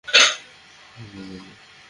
[0.05, 1.53] কেউ দেখবে না।